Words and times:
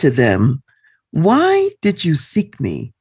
To 0.00 0.10
them, 0.10 0.62
Why 1.10 1.70
did 1.80 2.04
you 2.04 2.14
seek 2.14 2.60
me? 2.60 2.94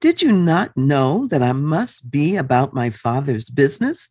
Did 0.00 0.20
you 0.20 0.32
not 0.32 0.76
know 0.76 1.26
that 1.28 1.42
I 1.42 1.52
must 1.52 2.10
be 2.10 2.36
about 2.36 2.74
my 2.74 2.90
Father's 2.90 3.48
business? 3.48 4.10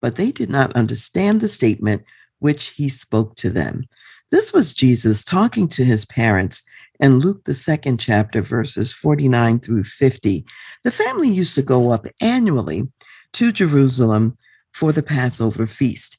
But 0.00 0.16
they 0.16 0.32
did 0.32 0.50
not 0.50 0.72
understand 0.72 1.40
the 1.40 1.48
statement 1.48 2.02
which 2.38 2.68
he 2.68 2.88
spoke 2.88 3.36
to 3.36 3.50
them. 3.50 3.84
This 4.30 4.52
was 4.52 4.72
Jesus 4.72 5.24
talking 5.24 5.68
to 5.68 5.84
his 5.84 6.06
parents 6.06 6.62
in 7.00 7.18
Luke, 7.18 7.44
the 7.44 7.54
second 7.54 7.98
chapter, 7.98 8.42
verses 8.42 8.92
49 8.92 9.60
through 9.60 9.84
50. 9.84 10.44
The 10.84 10.90
family 10.90 11.28
used 11.28 11.54
to 11.54 11.62
go 11.62 11.90
up 11.90 12.06
annually 12.20 12.88
to 13.34 13.52
Jerusalem 13.52 14.36
for 14.72 14.92
the 14.92 15.02
Passover 15.02 15.66
feast. 15.66 16.16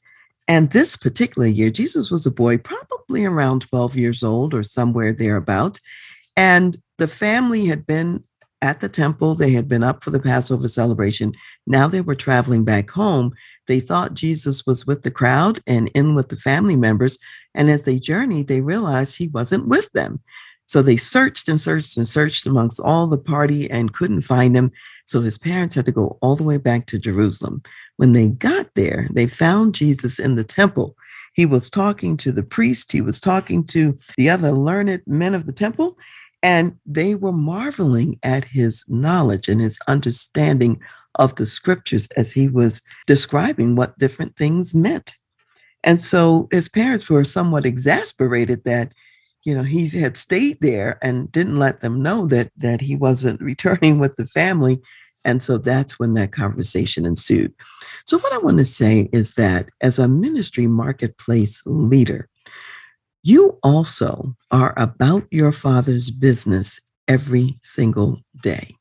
And 0.48 0.70
this 0.70 0.96
particular 0.96 1.46
year, 1.46 1.70
Jesus 1.70 2.10
was 2.10 2.26
a 2.26 2.30
boy, 2.30 2.58
probably 2.58 3.24
around 3.24 3.62
12 3.62 3.96
years 3.96 4.22
old 4.22 4.54
or 4.54 4.62
somewhere 4.62 5.12
thereabout. 5.12 5.78
And 6.36 6.80
the 6.98 7.08
family 7.08 7.66
had 7.66 7.86
been 7.86 8.24
at 8.60 8.80
the 8.80 8.88
temple, 8.88 9.34
they 9.34 9.50
had 9.50 9.68
been 9.68 9.82
up 9.82 10.04
for 10.04 10.10
the 10.10 10.20
Passover 10.20 10.68
celebration. 10.68 11.34
Now 11.66 11.88
they 11.88 12.00
were 12.00 12.14
traveling 12.14 12.64
back 12.64 12.90
home. 12.90 13.32
They 13.66 13.80
thought 13.80 14.14
Jesus 14.14 14.64
was 14.64 14.86
with 14.86 15.02
the 15.02 15.10
crowd 15.10 15.60
and 15.66 15.90
in 15.94 16.14
with 16.14 16.28
the 16.28 16.36
family 16.36 16.76
members. 16.76 17.18
And 17.54 17.68
as 17.70 17.84
they 17.84 17.98
journeyed, 17.98 18.46
they 18.46 18.60
realized 18.60 19.16
he 19.16 19.28
wasn't 19.28 19.66
with 19.66 19.90
them. 19.92 20.20
So 20.72 20.80
they 20.80 20.96
searched 20.96 21.50
and 21.50 21.60
searched 21.60 21.98
and 21.98 22.08
searched 22.08 22.46
amongst 22.46 22.80
all 22.80 23.06
the 23.06 23.18
party 23.18 23.70
and 23.70 23.92
couldn't 23.92 24.22
find 24.22 24.56
him. 24.56 24.72
So 25.04 25.20
his 25.20 25.36
parents 25.36 25.74
had 25.74 25.84
to 25.84 25.92
go 25.92 26.16
all 26.22 26.34
the 26.34 26.44
way 26.44 26.56
back 26.56 26.86
to 26.86 26.98
Jerusalem. 26.98 27.62
When 27.98 28.14
they 28.14 28.30
got 28.30 28.74
there, 28.74 29.06
they 29.12 29.26
found 29.26 29.74
Jesus 29.74 30.18
in 30.18 30.34
the 30.34 30.44
temple. 30.44 30.96
He 31.34 31.44
was 31.44 31.68
talking 31.68 32.16
to 32.16 32.32
the 32.32 32.42
priest, 32.42 32.90
he 32.90 33.02
was 33.02 33.20
talking 33.20 33.64
to 33.64 33.98
the 34.16 34.30
other 34.30 34.50
learned 34.50 35.02
men 35.06 35.34
of 35.34 35.44
the 35.44 35.52
temple, 35.52 35.98
and 36.42 36.74
they 36.86 37.16
were 37.16 37.32
marveling 37.32 38.18
at 38.22 38.46
his 38.46 38.82
knowledge 38.88 39.50
and 39.50 39.60
his 39.60 39.78
understanding 39.88 40.80
of 41.16 41.34
the 41.34 41.44
scriptures 41.44 42.08
as 42.16 42.32
he 42.32 42.48
was 42.48 42.80
describing 43.06 43.76
what 43.76 43.98
different 43.98 44.38
things 44.38 44.74
meant. 44.74 45.16
And 45.84 46.00
so 46.00 46.48
his 46.50 46.70
parents 46.70 47.10
were 47.10 47.24
somewhat 47.24 47.66
exasperated 47.66 48.64
that 48.64 48.94
you 49.44 49.54
know 49.54 49.62
he 49.62 49.88
had 49.88 50.16
stayed 50.16 50.58
there 50.60 50.98
and 51.02 51.30
didn't 51.32 51.58
let 51.58 51.80
them 51.80 52.02
know 52.02 52.26
that 52.26 52.50
that 52.56 52.80
he 52.80 52.96
wasn't 52.96 53.40
returning 53.52 53.98
with 53.98 54.16
the 54.16 54.26
family 54.26 54.80
and 55.24 55.42
so 55.42 55.58
that's 55.58 55.98
when 55.98 56.14
that 56.14 56.32
conversation 56.32 57.06
ensued. 57.06 57.54
So, 58.04 58.18
what 58.18 58.32
I 58.32 58.38
want 58.38 58.58
to 58.58 58.64
say 58.64 59.08
is 59.12 59.34
that 59.34 59.68
as 59.80 59.98
a 59.98 60.08
ministry 60.08 60.66
marketplace 60.66 61.62
leader, 61.64 62.28
you 63.22 63.58
also 63.62 64.34
are 64.50 64.74
about 64.76 65.26
your 65.30 65.52
father's 65.52 66.10
business 66.10 66.80
every 67.06 67.58
single 67.62 68.20
day. 68.42 68.74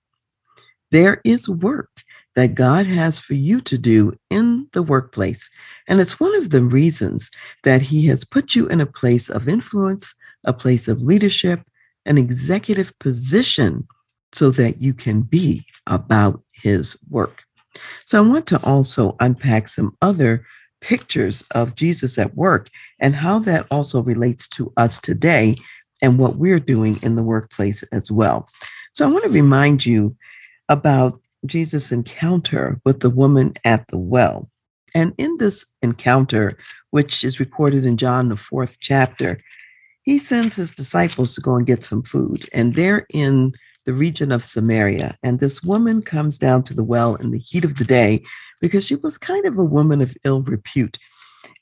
There 0.90 1.22
is 1.24 1.48
work 1.48 1.90
that 2.36 2.56
God 2.56 2.88
has 2.88 3.20
for 3.20 3.34
you 3.34 3.62
to 3.62 3.78
do 3.78 4.14
in 4.30 4.68
the 4.74 4.82
workplace. 4.82 5.50
And 5.88 6.00
it's 6.00 6.20
one 6.20 6.34
of 6.36 6.50
the 6.50 6.64
reasons 6.64 7.30
that 7.64 7.84
He 7.84 8.08
has 8.08 8.24
put 8.24 8.56
you 8.56 8.68
in 8.68 8.82
a 8.82 8.86
place 8.86 9.30
of 9.30 9.48
influence, 9.48 10.16
a 10.46 10.54
place 10.54 10.88
of 10.88 11.02
leadership, 11.02 11.62
an 12.06 12.18
executive 12.18 12.98
position 13.00 13.88
so 14.34 14.50
that 14.52 14.80
you 14.82 14.94
can 14.94 15.22
be 15.22 15.66
about 15.88 16.42
his 16.52 16.98
work. 17.10 17.44
So 18.06 18.24
I 18.24 18.28
want 18.28 18.48
to 18.48 18.64
also 18.64 19.16
unpack 19.20 19.68
some 19.68 19.96
other 20.02 20.46
pictures 20.82 21.44
of 21.52 21.76
Jesus 21.76 22.18
at 22.18 22.36
work 22.36 22.70
and 23.00 23.16
how 23.16 23.40
that 23.40 23.68
also 23.72 24.02
relates 24.02 24.48
to 24.50 24.74
us 24.78 25.00
today 25.00 25.56
and 26.02 26.18
what 26.18 26.38
we're 26.38 26.60
doing 26.60 26.98
in 27.04 27.16
the 27.16 27.24
workplace 27.24 27.84
as 27.92 28.12
well. 28.12 28.50
So 28.94 29.08
I 29.08 29.12
want 29.12 29.24
to 29.24 29.30
remind 29.30 29.86
you 29.86 30.16
about 30.68 31.20
Jesus' 31.46 31.92
encounter 31.92 32.80
with 32.86 33.00
the 33.02 33.10
woman 33.10 33.54
at 33.64 33.88
the 33.88 33.98
well. 33.98 34.50
And 34.94 35.14
in 35.18 35.38
this 35.38 35.66
encounter, 35.82 36.58
which 36.90 37.24
is 37.24 37.40
recorded 37.40 37.86
in 37.86 37.98
John, 37.98 38.30
the 38.30 38.38
fourth 38.38 38.78
chapter, 38.82 39.38
he 40.04 40.18
sends 40.18 40.56
his 40.56 40.72
disciples 40.72 41.36
to 41.36 41.42
go 41.42 41.56
and 41.56 41.68
get 41.68 41.84
some 41.84 42.04
food. 42.04 42.50
And 42.54 42.76
they're 42.76 43.06
in 43.14 43.54
the 43.86 43.94
region 43.94 44.32
of 44.32 44.44
Samaria. 44.44 45.16
And 45.24 45.40
this 45.40 45.64
woman 45.64 46.02
comes 46.02 46.38
down 46.38 46.64
to 46.64 46.74
the 46.74 46.84
well 46.84 47.16
in 47.16 47.32
the 47.32 47.40
heat 47.40 47.66
of 47.66 47.78
the 47.78 47.86
day 47.86 48.24
because 48.60 48.86
she 48.86 48.96
was 48.96 49.18
kind 49.18 49.46
of 49.46 49.58
a 49.58 49.64
woman 49.64 50.02
of 50.02 50.16
ill 50.24 50.44
repute 50.44 50.98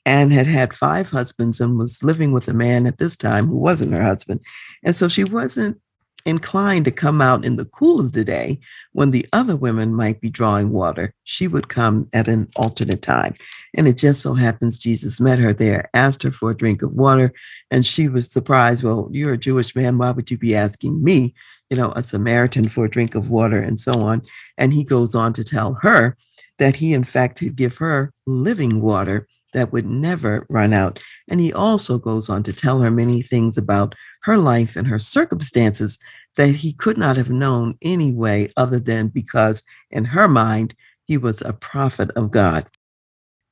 and 0.06 0.32
had 0.32 0.46
had 0.46 0.72
five 0.72 1.10
husbands 1.10 1.60
and 1.60 1.78
was 1.78 2.02
living 2.02 2.32
with 2.32 2.48
a 2.48 2.54
man 2.54 2.86
at 2.86 2.98
this 2.98 3.16
time 3.16 3.46
who 3.46 3.56
wasn't 3.56 3.92
her 3.92 4.02
husband. 4.02 4.40
And 4.82 4.94
so 4.94 5.08
she 5.08 5.24
wasn't 5.24 5.80
inclined 6.26 6.84
to 6.84 6.90
come 6.90 7.20
out 7.20 7.44
in 7.44 7.56
the 7.56 7.64
cool 7.66 8.00
of 8.00 8.12
the 8.12 8.24
day 8.24 8.58
when 8.92 9.10
the 9.10 9.26
other 9.32 9.56
women 9.56 9.94
might 9.94 10.20
be 10.20 10.30
drawing 10.30 10.70
water. 10.70 11.14
She 11.24 11.48
would 11.48 11.68
come 11.68 12.08
at 12.12 12.28
an 12.28 12.48
alternate 12.56 13.02
time. 13.02 13.34
And 13.76 13.86
it 13.86 13.96
just 13.96 14.20
so 14.20 14.34
happens 14.34 14.78
Jesus 14.78 15.20
met 15.20 15.38
her 15.38 15.52
there, 15.52 15.88
asked 15.94 16.22
her 16.22 16.30
for 16.30 16.50
a 16.50 16.56
drink 16.56 16.82
of 16.82 16.92
water, 16.92 17.32
and 17.70 17.86
she 17.86 18.08
was 18.08 18.30
surprised. 18.30 18.82
Well, 18.82 19.08
you're 19.12 19.34
a 19.34 19.38
Jewish 19.38 19.74
man. 19.74 19.98
Why 19.98 20.10
would 20.10 20.30
you 20.30 20.38
be 20.38 20.54
asking 20.54 21.02
me? 21.02 21.34
you 21.70 21.76
know, 21.76 21.92
a 21.94 22.02
Samaritan 22.02 22.68
for 22.68 22.84
a 22.84 22.90
drink 22.90 23.14
of 23.14 23.30
water 23.30 23.58
and 23.58 23.78
so 23.80 23.92
on. 23.92 24.22
And 24.58 24.74
he 24.74 24.84
goes 24.84 25.14
on 25.14 25.32
to 25.34 25.44
tell 25.44 25.74
her 25.74 26.16
that 26.58 26.76
he, 26.76 26.92
in 26.92 27.04
fact, 27.04 27.40
would 27.40 27.56
give 27.56 27.76
her 27.78 28.12
living 28.26 28.80
water 28.80 29.26
that 29.52 29.72
would 29.72 29.86
never 29.86 30.46
run 30.48 30.72
out. 30.72 31.00
And 31.28 31.40
he 31.40 31.52
also 31.52 31.98
goes 31.98 32.28
on 32.28 32.42
to 32.44 32.52
tell 32.52 32.80
her 32.80 32.90
many 32.90 33.22
things 33.22 33.56
about 33.56 33.94
her 34.22 34.38
life 34.38 34.76
and 34.76 34.86
her 34.86 34.98
circumstances 34.98 35.98
that 36.36 36.54
he 36.56 36.72
could 36.72 36.96
not 36.96 37.16
have 37.16 37.30
known 37.30 37.76
anyway, 37.82 38.48
other 38.56 38.78
than 38.78 39.08
because 39.08 39.62
in 39.90 40.04
her 40.04 40.28
mind, 40.28 40.74
he 41.04 41.16
was 41.16 41.42
a 41.42 41.52
prophet 41.52 42.10
of 42.16 42.30
God. 42.30 42.66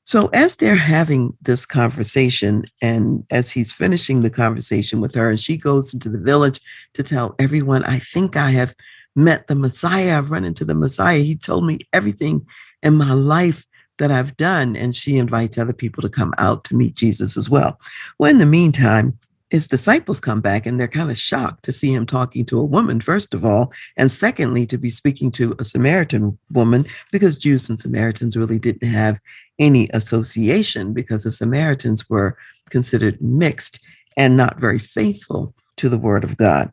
So, 0.04 0.30
as 0.32 0.56
they're 0.56 0.74
having 0.74 1.36
this 1.42 1.66
conversation, 1.66 2.64
and 2.80 3.26
as 3.30 3.50
he's 3.50 3.74
finishing 3.74 4.20
the 4.20 4.30
conversation 4.30 5.02
with 5.02 5.14
her, 5.14 5.28
and 5.28 5.38
she 5.38 5.58
goes 5.58 5.92
into 5.92 6.08
the 6.08 6.18
village 6.18 6.60
to 6.94 7.02
tell 7.02 7.34
everyone, 7.38 7.84
I 7.84 7.98
think 7.98 8.34
I 8.34 8.50
have 8.52 8.74
met 9.14 9.48
the 9.48 9.54
Messiah. 9.54 10.16
I've 10.16 10.30
run 10.30 10.44
into 10.44 10.64
the 10.64 10.74
Messiah. 10.74 11.18
He 11.18 11.36
told 11.36 11.66
me 11.66 11.80
everything 11.92 12.46
in 12.82 12.94
my 12.94 13.12
life 13.12 13.66
that 13.98 14.10
I've 14.10 14.36
done. 14.36 14.76
And 14.76 14.96
she 14.96 15.18
invites 15.18 15.58
other 15.58 15.72
people 15.74 16.02
to 16.02 16.08
come 16.08 16.32
out 16.38 16.64
to 16.64 16.76
meet 16.76 16.94
Jesus 16.94 17.36
as 17.36 17.50
well. 17.50 17.78
Well, 18.18 18.30
in 18.30 18.38
the 18.38 18.46
meantime, 18.46 19.18
his 19.50 19.66
disciples 19.66 20.20
come 20.20 20.40
back 20.40 20.66
and 20.66 20.78
they're 20.78 20.88
kind 20.88 21.10
of 21.10 21.16
shocked 21.16 21.64
to 21.64 21.72
see 21.72 21.92
him 21.92 22.04
talking 22.04 22.44
to 22.46 22.58
a 22.58 22.64
woman, 22.64 23.00
first 23.00 23.32
of 23.32 23.44
all, 23.44 23.72
and 23.96 24.10
secondly, 24.10 24.66
to 24.66 24.76
be 24.76 24.90
speaking 24.90 25.30
to 25.32 25.54
a 25.58 25.64
Samaritan 25.64 26.38
woman, 26.52 26.86
because 27.12 27.38
Jews 27.38 27.68
and 27.68 27.78
Samaritans 27.78 28.36
really 28.36 28.58
didn't 28.58 28.88
have 28.88 29.18
any 29.58 29.88
association 29.92 30.92
because 30.92 31.24
the 31.24 31.32
Samaritans 31.32 32.08
were 32.10 32.36
considered 32.70 33.20
mixed 33.22 33.80
and 34.16 34.36
not 34.36 34.60
very 34.60 34.78
faithful 34.78 35.54
to 35.76 35.88
the 35.88 35.98
word 35.98 36.24
of 36.24 36.36
God. 36.36 36.70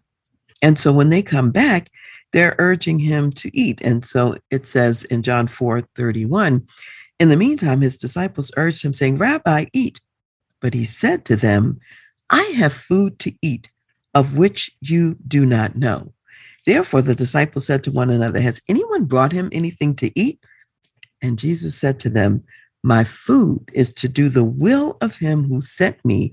And 0.61 0.77
so 0.77 0.91
when 0.91 1.09
they 1.09 1.21
come 1.21 1.51
back, 1.51 1.89
they're 2.33 2.55
urging 2.59 2.99
him 2.99 3.31
to 3.33 3.57
eat. 3.57 3.81
And 3.81 4.03
so 4.03 4.35
it 4.51 4.65
says 4.65 5.05
in 5.05 5.23
John 5.23 5.47
4 5.47 5.81
31, 5.95 6.67
in 7.19 7.29
the 7.29 7.37
meantime, 7.37 7.79
his 7.79 7.97
disciples 7.97 8.51
urged 8.57 8.83
him, 8.83 8.91
saying, 8.91 9.17
Rabbi, 9.17 9.65
eat. 9.71 10.01
But 10.59 10.73
he 10.73 10.83
said 10.83 11.23
to 11.25 11.37
them, 11.37 11.79
I 12.29 12.43
have 12.57 12.73
food 12.73 13.19
to 13.19 13.33
eat 13.41 13.69
of 14.15 14.37
which 14.37 14.71
you 14.81 15.17
do 15.27 15.45
not 15.45 15.75
know. 15.75 16.13
Therefore, 16.65 17.01
the 17.03 17.13
disciples 17.13 17.67
said 17.67 17.83
to 17.83 17.91
one 17.91 18.09
another, 18.09 18.39
Has 18.39 18.61
anyone 18.67 19.05
brought 19.05 19.33
him 19.33 19.49
anything 19.51 19.93
to 19.97 20.11
eat? 20.19 20.39
And 21.21 21.37
Jesus 21.37 21.77
said 21.77 21.99
to 21.99 22.09
them, 22.09 22.43
My 22.83 23.03
food 23.03 23.69
is 23.73 23.93
to 23.93 24.07
do 24.07 24.29
the 24.29 24.43
will 24.43 24.97
of 25.01 25.17
him 25.17 25.43
who 25.43 25.61
sent 25.61 26.03
me 26.03 26.31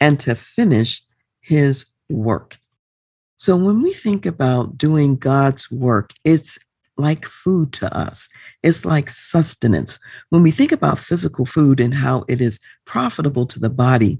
and 0.00 0.18
to 0.20 0.34
finish 0.34 1.02
his 1.40 1.86
work. 2.08 2.58
So 3.36 3.56
when 3.56 3.82
we 3.82 3.92
think 3.92 4.26
about 4.26 4.76
doing 4.76 5.14
God's 5.14 5.70
work, 5.70 6.12
it's 6.24 6.58
like 6.96 7.24
food 7.24 7.72
to 7.74 7.96
us. 7.96 8.28
It's 8.64 8.84
like 8.84 9.10
sustenance. 9.10 10.00
When 10.30 10.42
we 10.42 10.50
think 10.50 10.72
about 10.72 10.98
physical 10.98 11.46
food 11.46 11.78
and 11.78 11.94
how 11.94 12.24
it 12.28 12.40
is 12.40 12.58
profitable 12.84 13.46
to 13.46 13.60
the 13.60 13.70
body, 13.70 14.18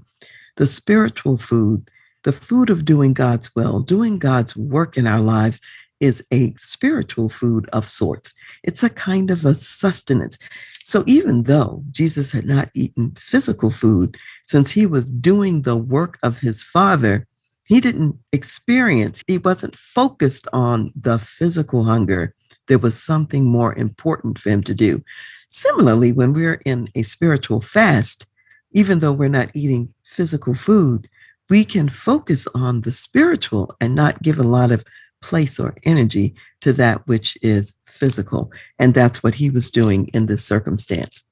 the 0.59 0.67
spiritual 0.67 1.37
food 1.37 1.89
The 2.23 2.33
food 2.33 2.69
of 2.69 2.83
doing 2.83 3.13
God's 3.13 3.55
will, 3.55 3.79
doing 3.79 4.19
God's 4.19 4.55
work 4.55 4.97
in 4.97 5.07
our 5.07 5.21
lives 5.21 5.61
is 5.99 6.21
a 6.33 6.53
spiritual 6.57 7.29
food 7.29 7.69
of 7.71 7.87
sorts. 7.87 8.33
It's 8.63 8.83
a 8.83 8.89
kind 8.89 9.31
of 9.31 9.45
a 9.45 9.53
sustenance. 9.53 10.37
So 10.83 11.03
even 11.07 11.43
though 11.43 11.83
Jesus 11.91 12.33
had 12.33 12.45
not 12.45 12.71
eaten 12.73 13.15
physical 13.17 13.71
food, 13.71 14.17
since 14.45 14.71
he 14.71 14.85
was 14.85 15.09
doing 15.09 15.61
the 15.61 15.77
work 15.77 16.19
of 16.21 16.39
his 16.39 16.61
Father, 16.61 17.25
he 17.67 17.79
didn't 17.79 18.17
experience, 18.33 19.23
he 19.27 19.37
wasn't 19.37 19.75
focused 19.75 20.47
on 20.51 20.91
the 20.99 21.19
physical 21.19 21.85
hunger. 21.85 22.33
There 22.67 22.79
was 22.79 23.01
something 23.01 23.45
more 23.45 23.73
important 23.75 24.39
for 24.39 24.49
him 24.49 24.63
to 24.63 24.73
do. 24.73 25.03
Similarly, 25.49 26.11
when 26.11 26.33
we're 26.33 26.61
in 26.65 26.89
a 26.95 27.03
spiritual 27.03 27.61
fast, 27.61 28.25
even 28.71 28.99
though 28.99 29.13
we're 29.13 29.29
not 29.29 29.55
eating 29.55 29.93
physical 30.09 30.53
food, 30.53 31.07
we 31.49 31.63
can 31.63 31.87
focus 31.87 32.47
on 32.53 32.81
the 32.81 32.91
spiritual 32.91 33.75
and 33.79 33.95
not 33.95 34.21
give 34.21 34.39
a 34.39 34.43
lot 34.43 34.71
of 34.71 34.83
place 35.21 35.59
or 35.59 35.75
energy 35.83 36.33
to 36.61 36.73
that 36.73 37.07
which 37.07 37.37
is 37.41 37.73
physical. 37.87 38.51
And 38.77 38.93
that's 38.93 39.21
what 39.23 39.35
he 39.35 39.49
was 39.49 39.71
doing 39.71 40.07
in 40.07 40.25
this 40.25 40.43
circumstance. 40.43 41.23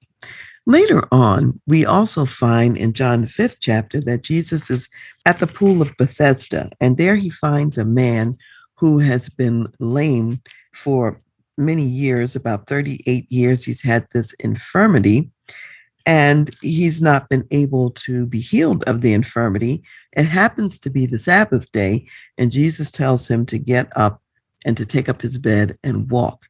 Later 0.65 1.07
on, 1.13 1.61
we 1.65 1.85
also 1.85 2.25
find 2.25 2.77
in 2.77 2.91
John 2.91 3.25
fifth 3.25 3.57
chapter 3.61 4.01
that 4.01 4.23
Jesus 4.23 4.69
is 4.69 4.89
at 5.25 5.39
the 5.39 5.47
pool 5.47 5.81
of 5.81 5.95
Bethesda, 5.97 6.69
and 6.81 6.97
there 6.97 7.15
he 7.15 7.29
finds 7.29 7.77
a 7.77 7.85
man 7.85 8.37
who 8.75 8.99
has 8.99 9.29
been 9.29 9.67
lame 9.79 10.41
for 10.73 11.21
many 11.57 11.83
years, 11.83 12.35
about 12.35 12.67
38 12.67 13.31
years. 13.31 13.63
He's 13.63 13.81
had 13.81 14.07
this 14.13 14.33
infirmity, 14.33 15.31
and 16.07 16.55
he's 16.61 17.01
not 17.01 17.27
been 17.27 17.45
able 17.51 17.91
to 17.91 18.25
be 18.25 18.39
healed 18.39 18.81
of 18.85 19.01
the 19.01 19.13
infirmity. 19.13 19.83
It 20.13 20.23
happens 20.23 20.79
to 20.79 20.89
be 20.89 21.05
the 21.05 21.19
Sabbath 21.19 21.69
day, 21.73 22.07
and 22.37 22.49
Jesus 22.49 22.89
tells 22.89 23.27
him 23.27 23.45
to 23.47 23.59
get 23.59 23.91
up 23.95 24.21
and 24.65 24.77
to 24.77 24.85
take 24.85 25.09
up 25.09 25.21
his 25.21 25.37
bed 25.37 25.77
and 25.83 26.09
walk. 26.09 26.47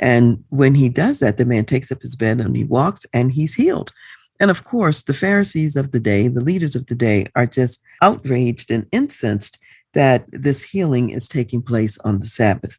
And 0.00 0.44
when 0.50 0.74
he 0.74 0.90
does 0.90 1.20
that, 1.20 1.38
the 1.38 1.46
man 1.46 1.64
takes 1.64 1.90
up 1.90 2.02
his 2.02 2.14
bed 2.14 2.40
and 2.40 2.54
he 2.54 2.64
walks 2.64 3.06
and 3.14 3.32
he's 3.32 3.54
healed. 3.54 3.90
And 4.38 4.50
of 4.50 4.64
course, 4.64 5.02
the 5.02 5.14
Pharisees 5.14 5.76
of 5.76 5.92
the 5.92 6.00
day, 6.00 6.28
the 6.28 6.44
leaders 6.44 6.76
of 6.76 6.86
the 6.86 6.94
day, 6.94 7.26
are 7.34 7.46
just 7.46 7.80
outraged 8.02 8.70
and 8.70 8.86
incensed 8.92 9.58
that 9.94 10.24
this 10.28 10.62
healing 10.62 11.10
is 11.10 11.26
taking 11.26 11.62
place 11.62 11.96
on 12.04 12.20
the 12.20 12.26
Sabbath. 12.26 12.78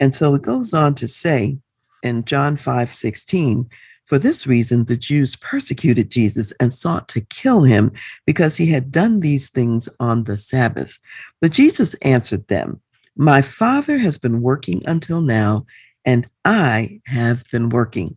And 0.00 0.12
so 0.12 0.34
it 0.34 0.42
goes 0.42 0.74
on 0.74 0.94
to 0.96 1.06
say 1.06 1.58
in 2.02 2.24
John 2.24 2.56
5 2.56 2.90
16, 2.90 3.68
for 4.04 4.18
this 4.18 4.46
reason, 4.46 4.84
the 4.84 4.96
Jews 4.96 5.34
persecuted 5.36 6.10
Jesus 6.10 6.52
and 6.60 6.72
sought 6.72 7.08
to 7.08 7.22
kill 7.22 7.62
him 7.62 7.92
because 8.26 8.56
he 8.56 8.66
had 8.66 8.92
done 8.92 9.20
these 9.20 9.50
things 9.50 9.88
on 9.98 10.24
the 10.24 10.36
Sabbath. 10.36 10.98
But 11.40 11.52
Jesus 11.52 11.94
answered 11.96 12.46
them, 12.48 12.80
My 13.16 13.40
Father 13.40 13.98
has 13.98 14.18
been 14.18 14.42
working 14.42 14.82
until 14.86 15.22
now, 15.22 15.64
and 16.04 16.28
I 16.44 17.00
have 17.06 17.44
been 17.50 17.70
working. 17.70 18.16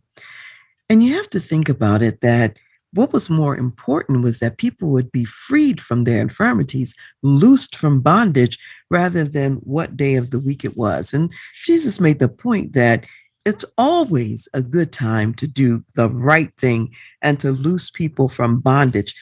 And 0.90 1.02
you 1.02 1.14
have 1.14 1.30
to 1.30 1.40
think 1.40 1.68
about 1.68 2.02
it 2.02 2.20
that 2.20 2.58
what 2.94 3.12
was 3.12 3.28
more 3.28 3.56
important 3.56 4.22
was 4.22 4.38
that 4.38 4.56
people 4.58 4.90
would 4.90 5.12
be 5.12 5.24
freed 5.24 5.80
from 5.80 6.04
their 6.04 6.20
infirmities, 6.20 6.94
loosed 7.22 7.76
from 7.76 8.00
bondage, 8.00 8.58
rather 8.90 9.24
than 9.24 9.54
what 9.56 9.96
day 9.96 10.14
of 10.14 10.30
the 10.30 10.40
week 10.40 10.64
it 10.64 10.76
was. 10.76 11.12
And 11.12 11.32
Jesus 11.64 12.00
made 12.00 12.18
the 12.18 12.28
point 12.28 12.72
that 12.72 13.04
it's 13.48 13.64
always 13.78 14.46
a 14.52 14.60
good 14.60 14.92
time 14.92 15.32
to 15.34 15.46
do 15.46 15.82
the 15.94 16.10
right 16.10 16.52
thing 16.58 16.94
and 17.22 17.40
to 17.40 17.50
loose 17.50 17.90
people 17.90 18.28
from 18.28 18.60
bondage. 18.60 19.14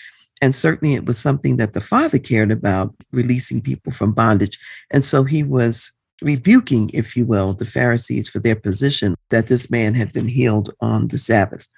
And 0.43 0.55
certainly 0.55 0.95
it 0.95 1.07
was 1.07 1.17
something 1.19 1.57
that 1.57 1.73
the 1.73 1.81
Father 1.81 2.19
cared 2.19 2.51
about, 2.51 2.95
releasing 3.13 3.63
people 3.63 3.93
from 3.93 4.13
bondage. 4.13 4.59
And 4.91 5.05
so 5.05 5.25
he 5.25 5.43
was 5.43 5.93
rebuking, 6.21 6.91
if 6.93 7.17
you 7.17 7.25
will, 7.25 7.55
the 7.55 7.65
Pharisees 7.65 8.29
for 8.29 8.41
their 8.41 8.57
position 8.57 9.15
that 9.31 9.47
this 9.47 9.71
man 9.71 9.95
had 9.95 10.13
been 10.13 10.29
healed 10.29 10.75
on 10.81 11.09
the 11.09 11.19
Sabbath. 11.19 11.69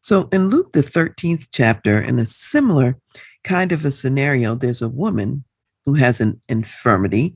So 0.00 0.28
in 0.32 0.48
Luke, 0.48 0.72
the 0.72 0.82
13th 0.82 1.48
chapter, 1.52 2.00
in 2.00 2.18
a 2.18 2.26
similar 2.26 2.98
kind 3.44 3.72
of 3.72 3.84
a 3.84 3.92
scenario, 3.92 4.54
there's 4.54 4.82
a 4.82 4.88
woman 4.88 5.44
who 5.86 5.94
has 5.94 6.20
an 6.20 6.40
infirmity, 6.48 7.34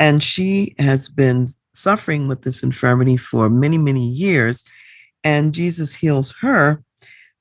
and 0.00 0.22
she 0.22 0.74
has 0.78 1.08
been 1.08 1.48
suffering 1.74 2.28
with 2.28 2.42
this 2.42 2.62
infirmity 2.62 3.16
for 3.16 3.48
many, 3.48 3.78
many 3.78 4.06
years. 4.06 4.64
And 5.24 5.54
Jesus 5.54 5.94
heals 5.94 6.34
her 6.40 6.82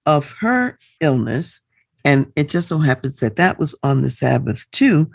of 0.05 0.31
her 0.39 0.77
illness. 0.99 1.61
And 2.03 2.31
it 2.35 2.49
just 2.49 2.67
so 2.67 2.79
happens 2.79 3.19
that 3.19 3.35
that 3.35 3.59
was 3.59 3.75
on 3.83 4.01
the 4.01 4.09
Sabbath 4.09 4.69
too. 4.71 5.11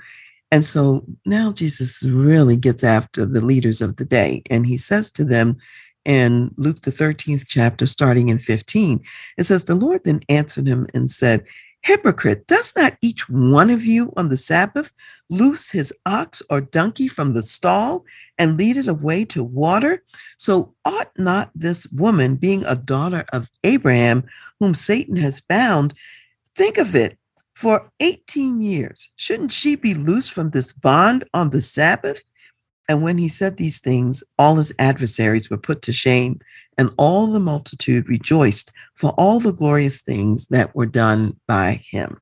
And 0.53 0.65
so 0.65 1.05
now 1.25 1.53
Jesus 1.53 2.05
really 2.05 2.57
gets 2.57 2.85
after 2.85 3.27
the 3.27 3.41
leaders 3.41 3.81
of 3.81 3.97
the 3.97 4.05
day. 4.05 4.43
And 4.49 4.67
he 4.67 4.77
says 4.77 5.11
to 5.13 5.25
them 5.25 5.57
in 6.05 6.55
Luke, 6.57 6.83
the 6.83 6.93
13th 6.93 7.47
chapter, 7.49 7.85
starting 7.85 8.29
in 8.29 8.39
15, 8.39 9.03
it 9.39 9.45
says, 9.45 9.65
The 9.65 9.75
Lord 9.75 10.03
then 10.05 10.21
answered 10.29 10.69
him 10.69 10.87
and 10.95 11.11
said, 11.11 11.45
Hypocrite, 11.87 12.49
does 12.49 12.73
not 12.75 12.97
each 13.01 13.29
one 13.29 13.71
of 13.71 13.85
you 13.85 14.13
on 14.17 14.29
the 14.29 14.37
Sabbath 14.37 14.93
loose 15.31 15.71
his 15.71 15.95
ox 16.05 16.43
or 16.51 16.61
donkey 16.61 17.07
from 17.07 17.33
the 17.33 17.43
stall 17.43 18.05
and 18.39 18.59
lead 18.59 18.77
it 18.77 18.89
away 18.89 19.25
to 19.27 19.45
water? 19.45 20.03
So 20.37 20.75
ought 20.85 21.17
not 21.17 21.53
this 21.55 21.87
woman, 21.93 22.35
being 22.35 22.65
a 22.65 22.75
daughter 22.75 23.25
of 23.33 23.53
Abraham, 23.63 24.25
whom 24.59 24.75
Satan 24.75 25.15
has 25.19 25.41
bound, 25.41 25.95
think 26.57 26.77
of 26.77 26.97
it, 26.97 27.19
for 27.55 27.89
18 28.01 28.61
years. 28.61 29.09
Shouldn't 29.15 29.53
she 29.53 29.77
be 29.77 29.95
loosed 29.95 30.33
from 30.33 30.51
this 30.51 30.73
bond 30.73 31.23
on 31.35 31.51
the 31.51 31.63
Sabbath? 31.63 32.21
And 32.89 33.05
when 33.05 33.17
he 33.17 33.29
said 33.29 33.59
these 33.59 33.79
things, 33.79 34.25
all 34.41 34.57
his 34.57 34.75
adversaries 34.81 35.49
were 35.49 35.57
put 35.57 35.83
to 35.83 35.93
shame, 35.93 36.41
and 36.79 36.91
all 36.99 37.27
the 37.27 37.41
multitude 37.41 38.09
rejoiced 38.09 38.73
for 38.95 39.11
all 39.19 39.41
the 39.41 39.53
glorious 39.53 40.03
things 40.03 40.47
that 40.49 40.75
were 40.75 40.87
done 40.87 41.39
by 41.47 41.81
him. 41.91 42.19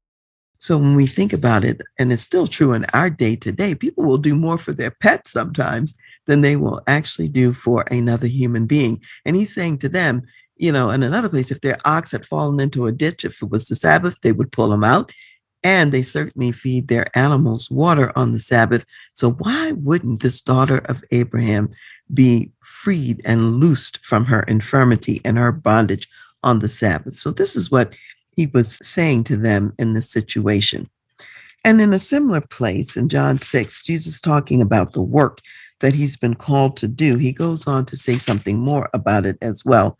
So 0.58 0.78
when 0.78 0.94
we 0.94 1.06
think 1.06 1.34
about 1.34 1.62
it, 1.62 1.80
and 1.98 2.10
it's 2.10 2.22
still 2.22 2.46
true 2.46 2.72
in 2.72 2.86
our 2.94 3.10
day 3.10 3.36
to 3.36 3.52
day, 3.52 3.74
people 3.74 4.04
will 4.04 4.16
do 4.16 4.34
more 4.34 4.56
for 4.56 4.72
their 4.72 4.90
pets 4.90 5.30
sometimes 5.30 5.94
than 6.26 6.40
they 6.40 6.56
will 6.56 6.80
actually 6.86 7.28
do 7.28 7.52
for 7.52 7.84
another 7.90 8.26
human 8.26 8.66
being. 8.66 9.00
And 9.26 9.36
he's 9.36 9.54
saying 9.54 9.78
to 9.78 9.90
them, 9.90 10.22
you 10.56 10.72
know, 10.72 10.88
in 10.88 11.02
another 11.02 11.28
place, 11.28 11.50
if 11.50 11.60
their 11.60 11.76
ox 11.84 12.12
had 12.12 12.24
fallen 12.24 12.60
into 12.60 12.86
a 12.86 12.92
ditch, 12.92 13.24
if 13.24 13.42
it 13.42 13.50
was 13.50 13.66
the 13.66 13.76
Sabbath, 13.76 14.18
they 14.22 14.32
would 14.32 14.52
pull 14.52 14.72
him 14.72 14.84
out. 14.84 15.12
And 15.62 15.92
they 15.92 16.02
certainly 16.02 16.52
feed 16.52 16.88
their 16.88 17.06
animals 17.14 17.70
water 17.70 18.12
on 18.16 18.32
the 18.32 18.38
Sabbath. 18.38 18.86
So 19.14 19.32
why 19.32 19.72
wouldn't 19.72 20.22
this 20.22 20.40
daughter 20.40 20.78
of 20.86 21.04
Abraham 21.10 21.70
be 22.12 22.50
freed 22.62 23.20
and 23.24 23.56
loosed 23.56 24.04
from 24.04 24.24
her 24.26 24.42
infirmity 24.42 25.20
and 25.24 25.38
her 25.38 25.52
bondage 25.52 26.08
on 26.42 26.58
the 26.58 26.68
Sabbath? 26.68 27.16
So 27.16 27.30
this 27.30 27.56
is 27.56 27.70
what 27.70 27.94
he 28.36 28.46
was 28.46 28.78
saying 28.86 29.24
to 29.24 29.36
them 29.36 29.72
in 29.78 29.94
this 29.94 30.10
situation. 30.10 30.88
And 31.64 31.80
in 31.80 31.94
a 31.94 31.98
similar 31.98 32.42
place 32.42 32.96
in 32.96 33.08
John 33.08 33.38
6, 33.38 33.82
Jesus 33.82 34.20
talking 34.20 34.60
about 34.60 34.92
the 34.92 35.02
work 35.02 35.40
that 35.80 35.94
he's 35.94 36.16
been 36.16 36.34
called 36.34 36.76
to 36.78 36.88
do, 36.88 37.16
he 37.16 37.32
goes 37.32 37.66
on 37.66 37.86
to 37.86 37.96
say 37.96 38.18
something 38.18 38.58
more 38.58 38.88
about 38.92 39.24
it 39.24 39.38
as 39.40 39.64
well. 39.64 39.96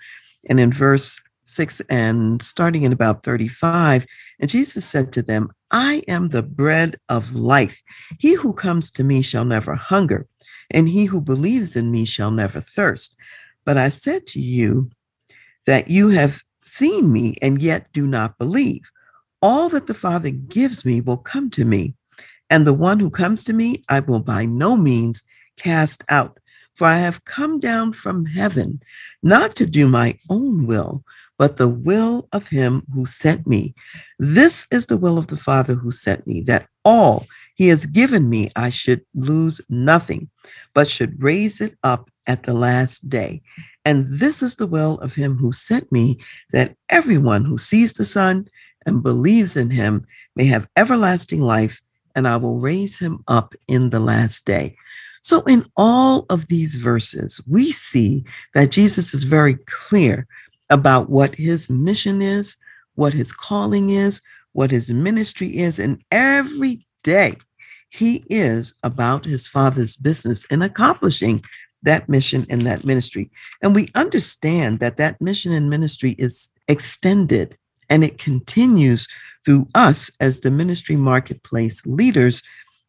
And 0.49 0.61
in 0.61 0.73
verse 0.73 1.20
6 1.44 1.80
and 1.88 2.42
starting 2.42 2.82
in 2.82 2.92
about 2.92 3.23
35, 3.23 4.06
and 4.40 4.50
Jesus 4.50 4.84
said 4.84 5.12
to 5.12 5.23
them, 5.23 5.50
I 5.70 6.02
am 6.06 6.28
the 6.28 6.42
bread 6.42 6.99
of 7.08 7.34
life. 7.34 7.82
He 8.18 8.34
who 8.34 8.52
comes 8.52 8.90
to 8.92 9.04
me 9.04 9.23
shall 9.23 9.44
never 9.44 9.75
hunger, 9.75 10.26
and 10.71 10.88
he 10.88 11.04
who 11.04 11.21
believes 11.21 11.76
in 11.76 11.90
me 11.90 12.04
shall 12.04 12.30
never 12.30 12.61
thirst. 12.61 13.14
But 13.64 13.78
I 13.78 13.88
said 13.88 14.26
to 14.28 14.40
you 14.40 14.90
that 15.66 15.88
you 15.88 16.09
have 16.09 16.42
seen 16.62 17.12
me 17.12 17.37
and 17.42 17.61
yet 17.61 17.92
do 17.92 18.06
not 18.06 18.38
believe. 18.38 18.90
All 19.42 19.68
that 19.71 19.87
the 19.87 19.94
Father 19.94 20.30
gives 20.30 20.85
me 20.85 21.00
will 21.00 21.18
come 21.18 21.50
to 21.50 21.64
me, 21.64 21.94
and 22.49 22.66
the 22.66 22.75
one 22.75 22.99
who 22.99 23.11
comes 23.11 23.44
to 23.44 23.52
me 23.52 23.83
I 23.88 24.00
will 24.00 24.21
by 24.21 24.47
no 24.47 24.76
means 24.76 25.23
cast 25.56 26.04
out. 26.09 26.38
For 26.75 26.87
I 26.87 26.99
have 26.99 27.25
come 27.25 27.61
down 27.61 27.92
from 27.92 28.25
heaven 28.25 28.83
not 29.23 29.54
to 29.56 29.66
do 29.66 29.87
my 29.87 30.18
own 30.28 30.66
will, 30.66 31.04
but 31.38 31.56
the 31.56 31.68
will 31.68 32.28
of 32.33 32.49
him 32.49 32.83
who 32.92 33.06
sent 33.06 33.47
me. 33.47 33.75
This 34.18 34.66
is 34.71 34.87
the 34.87 34.97
will 34.97 35.18
of 35.18 35.28
the 35.28 35.37
Father 35.37 35.75
who 35.75 35.90
sent 35.90 36.26
me, 36.26 36.40
that 36.42 36.68
all 36.85 37.26
he 37.54 37.68
has 37.68 37.87
given 37.87 38.28
me 38.28 38.50
I 38.56 38.70
should 38.70 39.04
lose 39.14 39.61
nothing, 39.68 40.28
but 40.75 40.88
should 40.88 41.23
raise 41.23 41.61
it 41.61 41.76
up 41.82 42.11
at 42.26 42.44
the 42.44 42.54
last 42.54 43.08
day. 43.08 43.42
And 43.84 44.06
this 44.08 44.42
is 44.42 44.56
the 44.56 44.66
will 44.66 44.99
of 45.00 45.14
him 45.14 45.37
who 45.37 45.52
sent 45.52 45.90
me, 45.92 46.18
that 46.52 46.76
everyone 46.88 47.44
who 47.44 47.58
sees 47.58 47.92
the 47.92 48.04
Son 48.04 48.49
and 48.87 49.02
believes 49.02 49.56
in 49.56 49.70
him 49.70 50.06
may 50.37 50.44
have 50.46 50.68
everlasting 50.76 51.40
life, 51.40 51.80
and 52.14 52.26
I 52.26 52.37
will 52.37 52.58
raise 52.58 52.99
him 52.99 53.23
up 53.28 53.54
in 53.68 53.90
the 53.90 54.00
last 54.00 54.44
day. 54.44 54.76
So, 55.23 55.40
in 55.42 55.64
all 55.76 56.26
of 56.28 56.49
these 56.49 56.75
verses, 56.75 57.40
we 57.46 57.73
see 57.73 58.25
that 58.54 58.70
Jesus 58.70 59.14
is 59.14 59.23
very 59.23 59.54
clear 59.66 60.26
about 60.70 61.08
what 61.08 61.34
his 61.34 61.70
mission 61.70 62.20
is, 62.20 62.56
what 62.94 63.14
his 63.14 63.32
calling 63.32 63.90
is, 63.90 64.20
what 64.52 64.70
his 64.70 64.92
ministry 64.92 65.56
is. 65.56 65.78
And 65.78 66.02
every 66.11 66.87
day 67.04 67.37
he 67.94 68.25
is 68.28 68.75
about 68.82 69.25
his 69.25 69.46
father's 69.46 69.94
business 69.94 70.44
in 70.46 70.62
accomplishing 70.62 71.44
that 71.84 72.08
mission 72.08 72.44
and 72.50 72.62
that 72.62 72.84
ministry. 72.84 73.30
And 73.62 73.73
we 73.73 73.88
understand 73.94 74.80
that 74.80 74.96
that 74.96 75.20
mission 75.20 75.52
and 75.52 75.70
ministry 75.70 76.16
is 76.18 76.49
extended 76.66 77.56
and 77.88 78.02
it 78.02 78.18
continues 78.18 79.06
through 79.44 79.68
us 79.76 80.11
as 80.18 80.40
the 80.40 80.50
ministry 80.50 80.96
marketplace 80.96 81.87
leaders, 81.87 82.42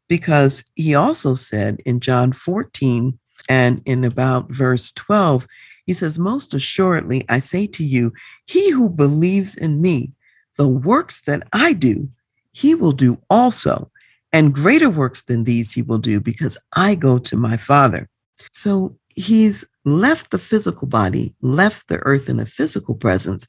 because 0.07 0.63
he 0.73 0.95
also 0.95 1.35
said 1.35 1.81
in 1.85 1.99
John 1.99 2.33
14 2.33 3.19
and 3.47 3.83
in 3.85 4.03
about 4.03 4.49
verse 4.49 4.91
12, 4.93 5.45
he 5.85 5.93
says, 5.93 6.17
Most 6.17 6.55
assuredly, 6.55 7.25
I 7.29 7.39
say 7.39 7.67
to 7.67 7.83
you, 7.83 8.11
he 8.47 8.71
who 8.71 8.89
believes 8.89 9.55
in 9.55 9.83
me, 9.83 10.13
the 10.57 10.67
works 10.67 11.21
that 11.21 11.47
I 11.53 11.73
do, 11.73 12.09
he 12.53 12.73
will 12.73 12.93
do 12.93 13.19
also. 13.29 13.91
And 14.35 14.53
greater 14.53 14.89
works 14.89 15.23
than 15.23 15.45
these 15.45 15.71
he 15.71 15.81
will 15.81 15.97
do 15.97 16.19
because 16.19 16.57
I 16.75 16.95
go 16.95 17.19
to 17.19 17.37
my 17.37 17.55
Father. 17.55 18.09
So 18.51 18.97
he's 19.15 19.63
left 19.85 20.31
the 20.31 20.39
physical 20.39 20.89
body, 20.89 21.33
left 21.39 21.87
the 21.87 21.99
earth 21.99 22.27
in 22.27 22.41
a 22.41 22.45
physical 22.45 22.95
presence, 22.95 23.47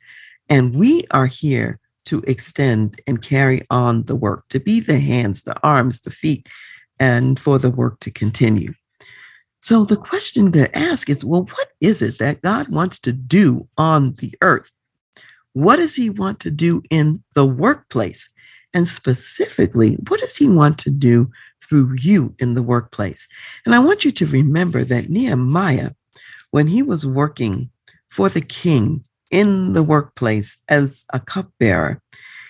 and 0.49 0.77
we 0.77 1.05
are 1.11 1.27
here 1.27 1.81
to 2.05 2.21
extend 2.29 3.01
and 3.09 3.21
carry 3.21 3.63
on 3.69 4.05
the 4.05 4.15
work, 4.15 4.47
to 4.51 4.61
be 4.61 4.79
the 4.79 5.01
hands, 5.01 5.43
the 5.43 5.61
arms, 5.65 6.03
the 6.03 6.13
feet, 6.13 6.47
and 7.01 7.41
for 7.41 7.59
the 7.59 7.71
work 7.71 7.99
to 7.99 8.13
continue. 8.13 8.73
So 9.61 9.85
the 9.85 9.97
question 9.97 10.53
to 10.53 10.79
ask 10.79 11.11
is 11.11 11.25
well, 11.25 11.49
what 11.53 11.73
is 11.81 12.01
it 12.01 12.19
that 12.19 12.43
God 12.43 12.69
wants 12.69 13.01
to 13.01 13.13
do 13.13 13.67
on 13.77 14.15
the 14.19 14.33
earth? 14.41 14.71
What 15.53 15.77
does 15.77 15.97
he 15.97 16.11
want 16.11 16.39
to 16.41 16.51
do 16.53 16.81
in 16.91 17.25
the 17.35 17.45
workplace? 17.45 18.31
And 18.77 18.87
specifically, 18.87 19.95
what 20.09 20.21
does 20.21 20.37
he 20.37 20.51
want 20.51 20.77
to 20.81 20.91
do 20.91 21.31
through 21.63 21.95
you 21.95 22.35
in 22.39 22.55
the 22.55 22.63
workplace? 22.63 23.27
And 23.65 23.75
I 23.75 23.79
want 23.79 24.05
you 24.05 24.13
to 24.13 24.27
remember 24.27 24.85
that 24.85 25.09
Nehemiah, 25.09 25.93
when 26.51 26.67
he 26.67 26.83
was 26.83 27.07
working 27.07 27.71
for 28.11 28.29
the 28.29 28.43
king 28.43 29.03
in 29.31 29.73
the 29.73 29.83
workplace 29.83 30.59
as 30.69 31.07
a 31.15 31.19
cupbearer, 31.19 32.03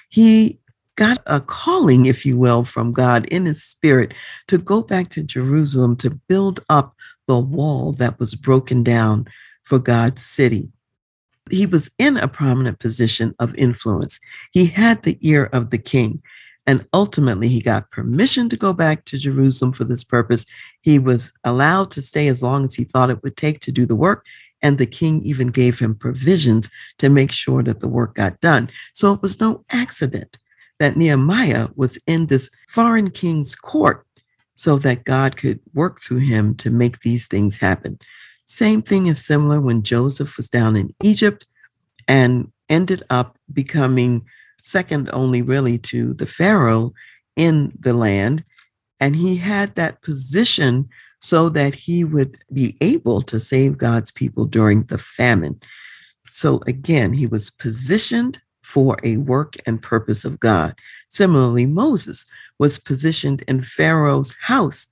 he 0.09 0.59
got 0.97 1.23
a 1.27 1.41
calling, 1.41 2.07
if 2.07 2.27
you 2.27 2.37
will, 2.37 2.65
from 2.65 2.93
God 2.93 3.27
in 3.27 3.47
his 3.47 3.63
spirit 3.63 4.13
to 4.49 4.59
go 4.59 4.83
back 4.83 5.11
to 5.11 5.23
Jerusalem 5.23 5.95
to 5.99 6.11
build 6.11 6.59
up 6.69 6.97
the 7.29 7.39
wall 7.39 7.93
that 7.93 8.19
was 8.19 8.35
broken 8.35 8.83
down 8.83 9.29
for 9.63 9.79
God's 9.79 10.23
city. 10.25 10.73
He 11.51 11.67
was 11.67 11.91
in 11.99 12.17
a 12.17 12.29
prominent 12.29 12.79
position 12.81 13.35
of 13.39 13.55
influence. 13.57 14.19
He 14.53 14.67
had 14.67 15.03
the 15.03 15.19
ear 15.21 15.49
of 15.53 15.71
the 15.71 15.79
king. 15.79 16.23
And 16.69 16.85
ultimately, 16.93 17.49
he 17.49 17.61
got 17.61 17.93
permission 17.93 18.49
to 18.49 18.57
go 18.57 18.73
back 18.73 19.05
to 19.05 19.19
Jerusalem 19.19 19.73
for 19.73 19.85
this 19.85 20.03
purpose. 20.03 20.45
He 20.81 20.99
was 20.99 21.33
allowed 21.45 21.93
to 21.93 22.03
stay 22.03 22.27
as 22.27 22.43
long 22.43 22.65
as 22.65 22.75
he 22.75 22.83
thought 22.83 23.11
it 23.11 23.23
would 23.23 23.37
take 23.37 23.61
to 23.61 23.73
do 23.73 23.87
the 23.87 23.95
work. 23.95 24.27
And 24.63 24.77
the 24.77 24.87
king 24.87 25.23
even 25.23 25.49
gave 25.49 25.79
him 25.79 25.95
provisions 25.95 26.69
to 26.99 27.09
make 27.09 27.31
sure 27.31 27.63
that 27.63 27.81
the 27.81 27.89
work 27.89 28.17
got 28.17 28.41
done. 28.41 28.69
So 28.95 29.13
it 29.13 29.23
was 29.23 29.39
no 29.39 29.65
accident 29.71 30.39
that 30.79 30.97
Nehemiah 30.97 31.69
was 31.77 31.99
in 32.07 32.27
this 32.27 32.51
foreign 32.69 33.11
king's 33.11 33.55
court 33.55 34.05
so 34.55 34.79
that 34.79 35.05
God 35.05 35.37
could 35.37 35.61
work 35.75 36.01
through 36.01 36.19
him 36.19 36.55
to 36.57 36.71
make 36.71 37.01
these 37.01 37.29
things 37.29 37.59
happen. 37.59 37.99
Same 38.47 38.81
thing 38.81 39.09
is 39.09 39.25
similar 39.25 39.61
when 39.61 39.83
Joseph 39.83 40.37
was 40.37 40.49
down 40.49 40.77
in 40.77 40.95
Egypt 41.03 41.47
and 42.09 42.51
ended 42.69 43.03
up 43.11 43.37
becoming 43.53 44.25
second 44.63 45.11
only 45.13 45.43
really 45.43 45.79
to 45.79 46.15
the 46.15 46.27
Pharaoh 46.27 46.93
in 47.37 47.73
the 47.79 47.93
land. 47.93 48.45
And 49.01 49.15
he 49.15 49.37
had 49.37 49.75
that 49.75 50.01
position 50.03 50.89
so 51.19 51.49
that 51.51 51.75
he 51.75 52.05
would 52.05 52.39
be 52.53 52.77
able 52.81 53.23
to 53.23 53.41
save 53.41 53.79
God's 53.79 54.11
people 54.11 54.45
during 54.45 54.85
the 54.85 54.99
famine. 54.99 55.61
So 56.29 56.61
again, 56.67 57.13
he 57.13 57.27
was 57.27 57.51
positioned 57.51 58.41
for 58.63 58.97
a 59.03 59.17
work 59.19 59.55
and 59.67 59.83
purpose 59.83 60.25
of 60.25 60.41
God. 60.41 60.75
Similarly, 61.09 61.67
Moses 61.67 62.25
was 62.59 62.79
positioned 62.79 63.43
in 63.49 63.61
Pharaoh's 63.61 64.35
house 64.43 64.89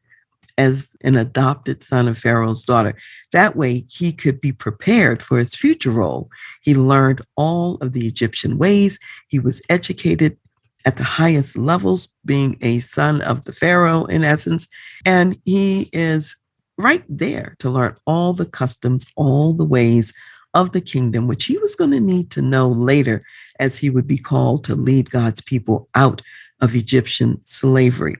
as 0.56 0.90
an 1.02 1.16
adopted 1.16 1.82
son 1.82 2.08
of 2.08 2.18
Pharaoh's 2.18 2.62
daughter. 2.62 2.94
That 3.32 3.56
way, 3.56 3.84
he 3.88 4.12
could 4.12 4.40
be 4.40 4.52
prepared 4.52 5.22
for 5.22 5.38
his 5.38 5.54
future 5.54 5.90
role. 5.90 6.28
He 6.62 6.74
learned 6.74 7.22
all 7.36 7.76
of 7.76 7.92
the 7.92 8.06
Egyptian 8.06 8.58
ways. 8.58 8.98
He 9.28 9.38
was 9.38 9.60
educated 9.68 10.38
at 10.84 10.96
the 10.96 11.04
highest 11.04 11.56
levels, 11.56 12.08
being 12.24 12.58
a 12.60 12.80
son 12.80 13.20
of 13.22 13.44
the 13.44 13.52
Pharaoh, 13.52 14.04
in 14.04 14.22
essence. 14.22 14.68
And 15.06 15.38
he 15.44 15.88
is 15.92 16.36
right 16.76 17.04
there 17.08 17.56
to 17.60 17.70
learn 17.70 17.96
all 18.06 18.32
the 18.32 18.46
customs, 18.46 19.06
all 19.16 19.54
the 19.54 19.64
ways 19.64 20.12
of 20.52 20.72
the 20.72 20.80
kingdom, 20.80 21.26
which 21.26 21.46
he 21.46 21.58
was 21.58 21.74
going 21.74 21.90
to 21.90 22.00
need 22.00 22.30
to 22.30 22.42
know 22.42 22.68
later 22.68 23.22
as 23.58 23.76
he 23.76 23.90
would 23.90 24.06
be 24.06 24.18
called 24.18 24.64
to 24.64 24.74
lead 24.74 25.10
God's 25.10 25.40
people 25.40 25.88
out 25.94 26.22
of 26.60 26.74
Egyptian 26.74 27.40
slavery. 27.44 28.16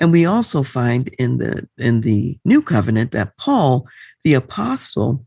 And 0.00 0.12
we 0.12 0.24
also 0.24 0.62
find 0.62 1.08
in 1.18 1.38
the 1.38 1.68
in 1.78 2.00
the 2.00 2.38
new 2.44 2.62
covenant 2.62 3.12
that 3.12 3.36
Paul, 3.36 3.86
the 4.22 4.34
apostle, 4.34 5.24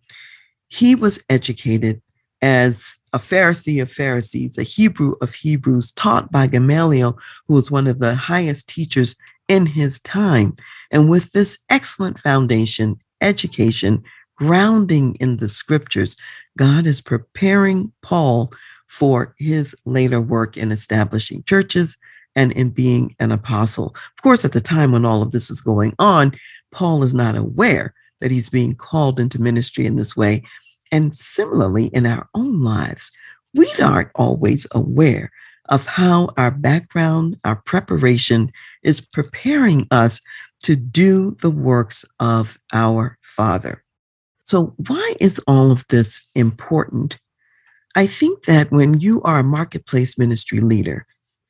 he 0.68 0.96
was 0.96 1.24
educated 1.30 2.02
as 2.42 2.98
a 3.14 3.20
Pharisee 3.20 3.82
of 3.82 3.92
Pharisees, 3.92 4.58
a 4.58 4.64
Hebrew 4.64 5.16
of 5.22 5.34
Hebrews, 5.34 5.92
taught 5.94 6.32
by 6.32 6.48
Gamaliel, 6.48 7.18
who 7.48 7.56
was 7.56 7.72
one 7.72 7.88
of 7.88 8.00
the 8.00 8.16
highest 8.16 8.70
teachers 8.70 9.16
in 9.48 9.66
his 9.66 10.00
time. 10.02 10.56
And 10.92 11.10
with 11.10 11.32
this 11.32 11.58
excellent 11.70 12.20
foundation, 12.20 12.98
education, 13.22 14.04
grounding 14.36 15.16
in 15.16 15.38
the 15.38 15.50
scriptures, 15.50 16.16
God 16.58 16.86
is 16.86 17.02
preparing 17.02 17.92
Paul 18.02 18.52
for 18.88 19.34
his 19.38 19.76
later 19.86 20.22
work 20.22 20.58
in 20.58 20.72
establishing 20.72 21.44
churches 21.44 21.98
and 22.38 22.53
in 22.53 22.70
being 22.70 23.15
an 23.20 23.32
apostle. 23.34 23.88
Of 24.15 24.22
course, 24.22 24.46
at 24.46 24.53
the 24.53 24.62
time 24.62 24.94
when 24.94 25.03
all 25.03 25.22
of 25.22 25.32
this 25.32 25.50
is 25.50 25.60
going 25.60 25.94
on, 26.00 26.32
Paul 26.72 27.03
is 27.03 27.13
not 27.13 27.36
aware 27.36 27.94
that 28.22 28.32
he's 28.32 28.50
being 28.50 28.75
called 28.75 29.20
into 29.20 29.41
ministry 29.41 29.86
in 29.86 29.96
this 29.96 30.15
way. 30.15 30.44
And 30.91 31.17
similarly, 31.17 31.88
in 31.88 32.06
our 32.06 32.29
own 32.36 32.63
lives, 32.63 33.12
we 33.53 33.70
aren't 33.82 34.12
always 34.15 34.67
aware 34.72 35.32
of 35.70 35.86
how 35.86 36.29
our 36.38 36.51
background, 36.51 37.38
our 37.44 37.58
preparation 37.58 38.51
is 38.84 39.01
preparing 39.01 39.88
us 39.91 40.22
to 40.63 40.75
do 40.75 41.32
the 41.41 41.51
works 41.51 42.06
of 42.20 42.58
our 42.72 43.17
Father. 43.22 43.84
So, 44.44 44.75
why 44.88 45.15
is 45.20 45.39
all 45.48 45.72
of 45.72 45.86
this 45.89 46.22
important? 46.36 47.17
I 47.96 48.06
think 48.08 48.46
that 48.46 48.72
when 48.72 49.00
you 49.00 49.22
are 49.24 49.39
a 49.39 49.44
marketplace 49.44 50.17
ministry 50.17 50.60
leader, 50.60 51.06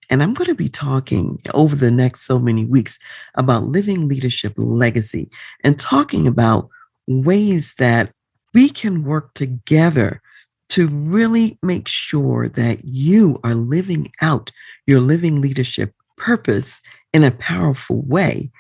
and 0.10 0.24
I'm 0.24 0.34
going 0.34 0.48
to 0.48 0.56
be 0.56 0.70
talking 0.70 1.42
over 1.54 1.76
the 1.76 1.92
next 1.92 2.22
so 2.22 2.40
many 2.40 2.66
weeks 2.66 2.98
about 3.36 3.64
living 3.64 4.08
leadership 4.08 4.54
legacy 4.56 5.30
and 5.64 5.80
talking 5.80 6.28
about 6.28 6.70
ways 7.08 7.74
that 7.80 8.12
we 8.54 8.70
can 8.70 9.04
work 9.04 9.34
together 9.34 10.22
to 10.70 10.88
really 10.88 11.58
make 11.62 11.88
sure 11.88 12.50
that 12.50 12.84
you 12.84 13.40
are 13.44 13.56
living 13.56 14.12
out 14.22 14.52
your 14.86 15.00
living 15.00 15.42
leadership 15.42 15.94
purpose 16.18 16.82
in 17.14 17.24
a 17.24 17.32
powerful 17.32 18.02
way. 18.04 18.52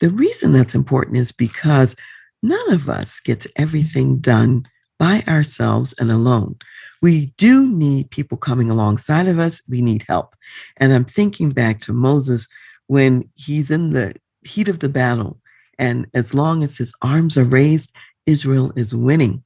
The 0.00 0.10
reason 0.10 0.52
that's 0.52 0.74
important 0.74 1.16
is 1.16 1.32
because 1.32 1.96
none 2.42 2.72
of 2.72 2.88
us 2.88 3.20
gets 3.20 3.46
everything 3.56 4.18
done 4.18 4.66
by 4.98 5.22
ourselves 5.28 5.94
and 5.98 6.10
alone. 6.10 6.56
We 7.02 7.26
do 7.38 7.66
need 7.66 8.10
people 8.10 8.36
coming 8.36 8.70
alongside 8.70 9.26
of 9.26 9.38
us. 9.38 9.62
We 9.68 9.80
need 9.80 10.04
help. 10.08 10.34
And 10.76 10.92
I'm 10.92 11.04
thinking 11.04 11.50
back 11.50 11.80
to 11.80 11.92
Moses 11.92 12.48
when 12.86 13.28
he's 13.34 13.70
in 13.70 13.92
the 13.92 14.14
heat 14.42 14.68
of 14.68 14.80
the 14.80 14.88
battle. 14.88 15.40
And 15.78 16.06
as 16.14 16.34
long 16.34 16.62
as 16.62 16.76
his 16.76 16.92
arms 17.00 17.38
are 17.38 17.44
raised, 17.44 17.92
Israel 18.26 18.72
is 18.76 18.94
winning. 18.94 19.42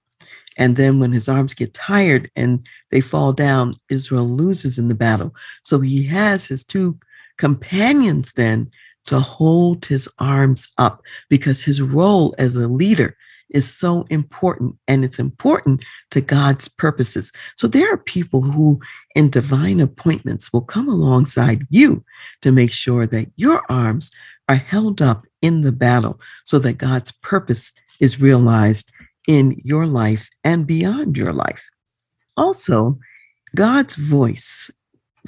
And 0.56 0.76
then 0.76 1.00
when 1.00 1.12
his 1.12 1.28
arms 1.28 1.54
get 1.54 1.74
tired 1.74 2.30
and 2.36 2.66
they 2.90 3.00
fall 3.00 3.32
down, 3.32 3.74
Israel 3.88 4.28
loses 4.28 4.78
in 4.78 4.88
the 4.88 4.94
battle. 4.94 5.34
So 5.62 5.80
he 5.80 6.04
has 6.04 6.46
his 6.46 6.64
two 6.64 6.98
companions 7.38 8.32
then 8.32 8.70
to 9.06 9.20
hold 9.20 9.84
his 9.84 10.08
arms 10.18 10.72
up 10.78 11.02
because 11.28 11.62
his 11.62 11.82
role 11.82 12.34
as 12.38 12.56
a 12.56 12.68
leader 12.68 13.16
is 13.54 13.72
so 13.72 14.04
important 14.10 14.76
and 14.86 15.04
it's 15.04 15.18
important 15.18 15.84
to 16.10 16.20
God's 16.20 16.68
purposes. 16.68 17.32
So 17.56 17.66
there 17.66 17.90
are 17.94 17.96
people 17.96 18.42
who 18.42 18.80
in 19.14 19.30
divine 19.30 19.80
appointments 19.80 20.52
will 20.52 20.62
come 20.62 20.88
alongside 20.88 21.66
you 21.70 22.04
to 22.42 22.52
make 22.52 22.72
sure 22.72 23.06
that 23.06 23.30
your 23.36 23.62
arms 23.70 24.10
are 24.48 24.56
held 24.56 25.00
up 25.00 25.24
in 25.40 25.62
the 25.62 25.72
battle 25.72 26.20
so 26.42 26.58
that 26.58 26.78
God's 26.78 27.12
purpose 27.12 27.72
is 28.00 28.20
realized 28.20 28.90
in 29.26 29.58
your 29.64 29.86
life 29.86 30.28
and 30.42 30.66
beyond 30.66 31.16
your 31.16 31.32
life. 31.32 31.66
Also, 32.36 32.98
God's 33.54 33.94
voice. 33.94 34.70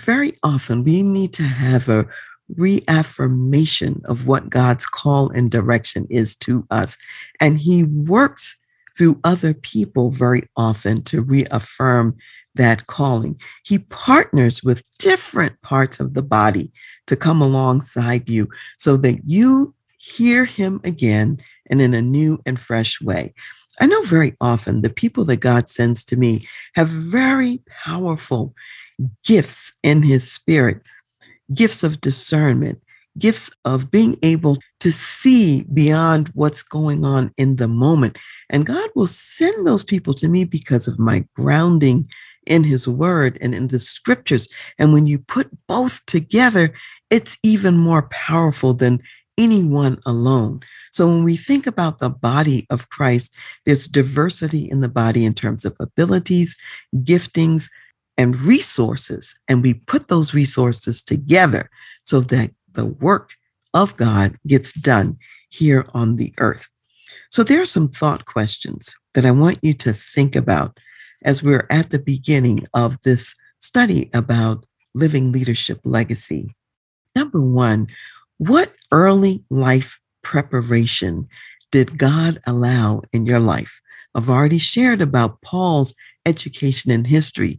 Very 0.00 0.33
often 0.42 0.85
we 0.85 1.02
need 1.02 1.33
to 1.35 1.45
have 1.45 1.88
a 1.88 2.06
reaffirmation 2.55 4.03
of 4.05 4.26
what 4.26 4.50
God's 4.50 4.87
call 4.87 5.31
and 5.31 5.50
direction 5.50 6.07
is 6.11 6.37
to 6.37 6.67
us. 6.71 6.97
And 7.41 7.59
He 7.59 7.85
works 7.85 8.57
through 8.97 9.21
other 9.25 9.55
people 9.55 10.11
very 10.11 10.49
often 10.57 11.03
to 11.03 11.21
reaffirm 11.21 12.17
that 12.55 12.87
calling. 12.87 13.38
He 13.65 13.79
partners 13.79 14.62
with 14.62 14.83
different 14.99 15.61
parts 15.62 16.00
of 16.00 16.15
the 16.15 16.23
body 16.23 16.73
to 17.07 17.17
come 17.17 17.43
alongside 17.43 18.29
you 18.29 18.49
so 18.79 18.97
that 18.99 19.21
you 19.25 19.75
hear 19.99 20.45
Him 20.45 20.81
again 20.85 21.38
and 21.69 21.83
in 21.83 21.95
a 21.95 22.03
new 22.03 22.41
and 22.47 22.59
fresh 22.59 23.00
way. 23.00 23.35
I 23.81 23.87
know 23.87 24.00
very 24.03 24.35
often 24.41 24.83
the 24.83 24.91
people 24.91 25.25
that 25.26 25.38
God 25.38 25.69
sends 25.69 26.05
to 26.07 26.17
me 26.17 26.49
have 26.75 26.88
very 26.88 27.62
powerful 27.69 28.55
gifts 29.25 29.75
in 29.83 30.03
His 30.03 30.31
Spirit, 30.31 30.81
gifts 31.55 31.83
of 31.83 32.00
discernment, 32.00 32.81
gifts 33.19 33.50
of 33.65 33.91
being 33.91 34.17
able 34.23 34.59
to 34.81 34.91
see 34.91 35.65
beyond 35.73 36.29
what's 36.35 36.62
going 36.62 37.05
on 37.05 37.33
in 37.37 37.57
the 37.57 37.69
moment. 37.69 38.19
And 38.50 38.67
God 38.67 38.88
will 38.95 39.07
send 39.07 39.67
those 39.67 39.85
people 39.85 40.15
to 40.15 40.29
me 40.29 40.45
because 40.45 40.87
of 40.87 40.99
my 40.99 41.25
grounding 41.35 42.09
in 42.47 42.65
His 42.65 42.87
Word 42.87 43.38
and 43.41 43.55
in 43.55 43.69
the 43.69 43.81
scriptures. 43.81 44.49
And 44.79 44.93
when 44.93 45.07
you 45.07 45.19
put 45.19 45.49
both 45.67 46.05
together, 46.07 46.73
it's 47.11 47.38
even 47.43 47.76
more 47.76 48.09
powerful 48.11 48.73
than 48.73 49.03
anyone 49.38 49.99
alone. 50.07 50.61
So 50.93 51.07
when 51.07 51.25
we 51.25 51.37
think 51.37 51.67
about 51.67 51.99
the 51.99 52.09
body 52.09 52.67
of 52.71 52.88
Christ, 52.88 53.35
there's 53.65 53.87
diversity 53.87 54.71
in 54.71 54.81
the 54.81 54.88
body 54.88 55.25
in 55.25 55.35
terms 55.35 55.65
of 55.65 55.76
abilities, 55.79 56.57
giftings, 56.97 57.69
and 58.18 58.38
resources. 58.40 59.35
And 59.49 59.62
we 59.62 59.75
put 59.75 60.08
those 60.08 60.35
resources 60.35 61.02
together 61.02 61.70
so 62.02 62.20
that 62.20 62.50
the 62.73 62.87
work 62.87 63.32
of 63.75 63.96
God 63.96 64.37
gets 64.46 64.73
done 64.73 65.18
here 65.50 65.87
on 65.94 66.16
the 66.16 66.32
earth. 66.38 66.68
So 67.30 67.42
there 67.42 67.61
are 67.61 67.66
some 67.66 67.88
thought 67.88 68.25
questions 68.26 68.94
that 69.14 69.26
I 69.26 69.30
want 69.30 69.58
you 69.62 69.75
to 69.75 69.92
think 69.92 70.37
about 70.37 70.78
as 71.25 71.42
we're 71.42 71.66
at 71.70 71.90
the 71.90 71.99
beginning 71.99 72.66
of 72.75 73.00
this 73.02 73.35
study 73.58 74.11
about 74.14 74.64
living 74.94 75.32
leadership 75.32 75.80
legacy. 75.85 76.54
Number 77.14 77.40
one, 77.40 77.88
what 78.38 78.73
early 78.92 79.44
life 79.50 79.99
preparation 80.23 81.28
did 81.70 81.99
God 81.99 82.40
allow 82.46 83.02
in 83.12 83.26
your 83.26 83.40
life? 83.40 83.80
I've 84.14 84.30
already 84.30 84.58
shared 84.58 85.00
about 85.02 85.40
Paul's 85.42 85.94
education 86.25 86.90
and 86.90 87.06
history, 87.06 87.58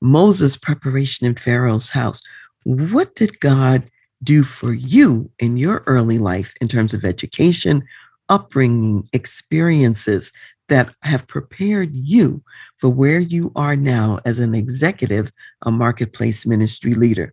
Moses' 0.00 0.56
preparation 0.56 1.26
in 1.26 1.34
Pharaoh's 1.34 1.88
house. 1.88 2.22
What 2.64 3.14
did 3.14 3.40
God 3.40 3.90
do 4.22 4.42
for 4.42 4.72
you 4.72 5.30
in 5.38 5.56
your 5.56 5.82
early 5.86 6.18
life 6.18 6.54
in 6.60 6.68
terms 6.68 6.94
of 6.94 7.04
education, 7.04 7.84
upbringing, 8.28 9.08
experiences 9.12 10.32
that 10.68 10.94
have 11.02 11.26
prepared 11.26 11.94
you 11.94 12.42
for 12.76 12.90
where 12.90 13.20
you 13.20 13.52
are 13.56 13.76
now 13.76 14.18
as 14.24 14.38
an 14.38 14.54
executive, 14.54 15.30
a 15.62 15.70
marketplace 15.70 16.46
ministry 16.46 16.94
leader? 16.94 17.32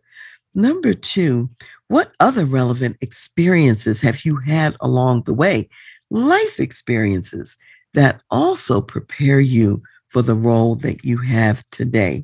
Number 0.54 0.94
two, 0.94 1.50
what 1.90 2.14
other 2.20 2.46
relevant 2.46 2.98
experiences 3.02 4.00
have 4.02 4.24
you 4.24 4.38
had 4.38 4.76
along 4.80 5.24
the 5.24 5.34
way? 5.34 5.70
Life 6.10 6.60
experiences 6.60 7.58
that 7.94 8.22
also 8.32 8.80
prepare 8.80 9.40
you 9.40 9.84
for 10.08 10.22
the 10.22 10.36
role 10.36 10.76
that 10.76 11.04
you 11.04 11.18
have 11.18 11.64
today. 11.72 12.24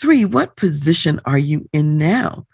Three, 0.00 0.24
what 0.24 0.56
position 0.56 1.20
are 1.24 1.38
you 1.38 1.68
in 1.72 1.98
now? 1.98 2.46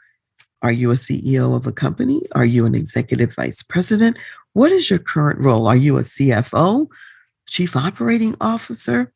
Are 0.62 0.72
you 0.72 0.90
a 0.90 0.94
CEO 0.94 1.56
of 1.56 1.66
a 1.66 1.72
company? 1.72 2.22
Are 2.32 2.44
you 2.44 2.66
an 2.66 2.74
executive 2.74 3.34
vice 3.34 3.62
president? 3.62 4.18
What 4.52 4.72
is 4.72 4.90
your 4.90 4.98
current 4.98 5.40
role? 5.40 5.66
Are 5.66 5.76
you 5.76 5.96
a 5.96 6.02
CFO, 6.02 6.86
chief 7.48 7.76
operating 7.76 8.36
officer? 8.40 9.12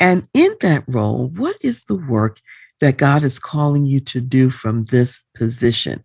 And 0.00 0.26
in 0.34 0.56
that 0.60 0.84
role, 0.88 1.28
what 1.28 1.56
is 1.60 1.84
the 1.84 1.96
work 1.96 2.40
that 2.80 2.96
God 2.96 3.22
is 3.22 3.38
calling 3.38 3.84
you 3.84 4.00
to 4.00 4.20
do 4.20 4.50
from 4.50 4.84
this 4.84 5.20
position. 5.34 6.04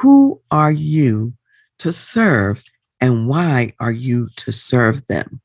Who 0.00 0.40
are 0.50 0.72
you 0.72 1.34
to 1.78 1.92
serve 1.92 2.64
and 3.00 3.28
why 3.28 3.72
are 3.78 3.92
you 3.92 4.28
to 4.36 4.52
serve 4.52 5.06
them? 5.06 5.40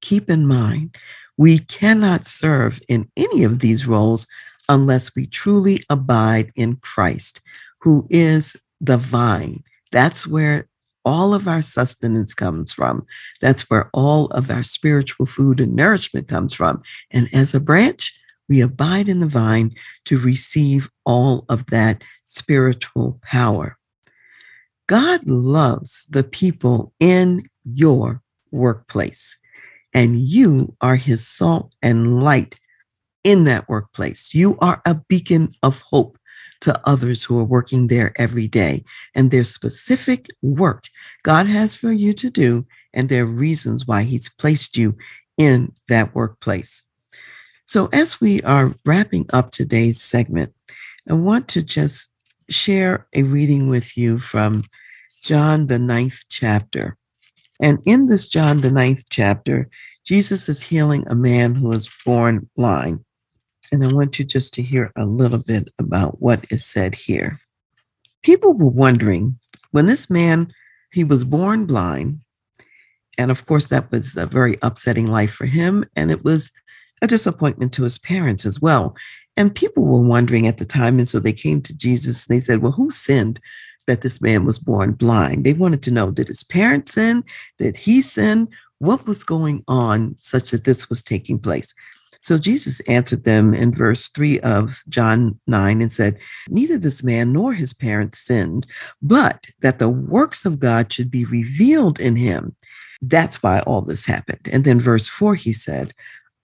Keep 0.00 0.30
in 0.30 0.46
mind, 0.46 0.96
we 1.40 1.58
cannot 1.58 2.26
serve 2.26 2.82
in 2.86 3.10
any 3.16 3.44
of 3.44 3.60
these 3.60 3.86
roles 3.86 4.26
unless 4.68 5.14
we 5.14 5.24
truly 5.26 5.82
abide 5.88 6.52
in 6.54 6.76
Christ, 6.76 7.40
who 7.80 8.06
is 8.10 8.58
the 8.78 8.98
vine. 8.98 9.64
That's 9.90 10.26
where 10.26 10.68
all 11.02 11.32
of 11.32 11.48
our 11.48 11.62
sustenance 11.62 12.34
comes 12.34 12.74
from. 12.74 13.06
That's 13.40 13.70
where 13.70 13.88
all 13.94 14.26
of 14.26 14.50
our 14.50 14.62
spiritual 14.62 15.24
food 15.24 15.60
and 15.60 15.74
nourishment 15.74 16.28
comes 16.28 16.52
from. 16.52 16.82
And 17.10 17.26
as 17.32 17.54
a 17.54 17.60
branch, 17.60 18.12
we 18.50 18.60
abide 18.60 19.08
in 19.08 19.20
the 19.20 19.26
vine 19.26 19.74
to 20.04 20.18
receive 20.18 20.90
all 21.06 21.46
of 21.48 21.64
that 21.70 22.04
spiritual 22.22 23.18
power. 23.22 23.78
God 24.88 25.26
loves 25.26 26.04
the 26.10 26.22
people 26.22 26.92
in 27.00 27.48
your 27.64 28.20
workplace, 28.50 29.38
and 29.92 30.18
you 30.18 30.74
are 30.80 30.96
his 30.96 31.26
salt 31.26 31.72
and 31.82 32.22
light 32.22 32.58
in 33.24 33.44
that 33.44 33.68
workplace. 33.68 34.34
You 34.34 34.56
are 34.60 34.80
a 34.84 34.94
beacon 34.94 35.52
of 35.62 35.80
hope 35.80 36.16
to 36.60 36.80
others 36.88 37.24
who 37.24 37.38
are 37.38 37.44
working 37.44 37.86
there 37.86 38.12
every 38.16 38.46
day. 38.46 38.84
And 39.14 39.30
there's 39.30 39.52
specific 39.52 40.28
work 40.42 40.84
God 41.22 41.46
has 41.46 41.74
for 41.74 41.92
you 41.92 42.12
to 42.14 42.30
do, 42.30 42.66
and 42.92 43.08
there 43.08 43.24
are 43.24 43.26
reasons 43.26 43.86
why 43.86 44.02
He's 44.02 44.28
placed 44.28 44.76
you 44.76 44.96
in 45.38 45.72
that 45.88 46.14
workplace. 46.14 46.82
So, 47.64 47.88
as 47.92 48.20
we 48.20 48.42
are 48.42 48.74
wrapping 48.84 49.26
up 49.32 49.50
today's 49.50 50.02
segment, 50.02 50.52
I 51.08 51.14
want 51.14 51.48
to 51.48 51.62
just 51.62 52.08
share 52.48 53.06
a 53.14 53.22
reading 53.22 53.68
with 53.68 53.96
you 53.96 54.18
from 54.18 54.64
John, 55.22 55.68
the 55.68 55.78
ninth 55.78 56.22
chapter. 56.28 56.96
And 57.60 57.80
in 57.86 58.06
this 58.06 58.26
John, 58.26 58.58
the 58.58 58.70
ninth 58.70 59.04
chapter, 59.10 59.68
Jesus 60.04 60.48
is 60.48 60.62
healing 60.62 61.04
a 61.06 61.14
man 61.14 61.54
who 61.54 61.68
was 61.68 61.90
born 62.04 62.48
blind. 62.56 63.04
And 63.70 63.84
I 63.84 63.92
want 63.92 64.18
you 64.18 64.24
just 64.24 64.54
to 64.54 64.62
hear 64.62 64.90
a 64.96 65.04
little 65.04 65.38
bit 65.38 65.68
about 65.78 66.20
what 66.20 66.44
is 66.50 66.64
said 66.64 66.94
here. 66.94 67.38
People 68.22 68.56
were 68.56 68.70
wondering 68.70 69.38
when 69.70 69.86
this 69.86 70.10
man, 70.10 70.52
he 70.92 71.04
was 71.04 71.24
born 71.24 71.66
blind. 71.66 72.20
And 73.18 73.30
of 73.30 73.46
course, 73.46 73.66
that 73.66 73.90
was 73.92 74.16
a 74.16 74.26
very 74.26 74.56
upsetting 74.62 75.06
life 75.06 75.32
for 75.32 75.46
him. 75.46 75.84
And 75.94 76.10
it 76.10 76.24
was 76.24 76.50
a 77.02 77.06
disappointment 77.06 77.72
to 77.74 77.82
his 77.82 77.98
parents 77.98 78.44
as 78.44 78.60
well. 78.60 78.96
And 79.36 79.54
people 79.54 79.84
were 79.84 80.02
wondering 80.02 80.46
at 80.46 80.58
the 80.58 80.64
time. 80.64 80.98
And 80.98 81.08
so 81.08 81.20
they 81.20 81.32
came 81.32 81.60
to 81.62 81.76
Jesus 81.76 82.26
and 82.26 82.36
they 82.36 82.40
said, 82.40 82.62
Well, 82.62 82.72
who 82.72 82.90
sinned 82.90 83.40
that 83.86 84.02
this 84.02 84.20
man 84.20 84.44
was 84.44 84.58
born 84.58 84.92
blind? 84.92 85.44
They 85.44 85.52
wanted 85.52 85.82
to 85.84 85.90
know 85.90 86.10
did 86.10 86.28
his 86.28 86.42
parents 86.42 86.92
sin? 86.92 87.24
Did 87.58 87.76
he 87.76 88.00
sin? 88.00 88.48
What 88.78 89.06
was 89.06 89.24
going 89.24 89.62
on 89.68 90.16
such 90.20 90.50
that 90.50 90.64
this 90.64 90.88
was 90.88 91.02
taking 91.02 91.38
place? 91.38 91.74
So 92.20 92.36
Jesus 92.36 92.80
answered 92.80 93.24
them 93.24 93.54
in 93.54 93.74
verse 93.74 94.10
3 94.10 94.40
of 94.40 94.82
John 94.90 95.40
9 95.46 95.80
and 95.80 95.90
said, 95.90 96.18
Neither 96.50 96.76
this 96.76 97.02
man 97.02 97.32
nor 97.32 97.54
his 97.54 97.72
parents 97.72 98.18
sinned, 98.18 98.66
but 99.00 99.46
that 99.60 99.78
the 99.78 99.88
works 99.88 100.44
of 100.44 100.60
God 100.60 100.92
should 100.92 101.10
be 101.10 101.24
revealed 101.24 101.98
in 101.98 102.16
him. 102.16 102.54
That's 103.00 103.42
why 103.42 103.60
all 103.60 103.80
this 103.80 104.04
happened. 104.04 104.48
And 104.52 104.64
then 104.64 104.80
verse 104.80 105.08
4, 105.08 105.34
he 105.34 105.54
said, 105.54 105.94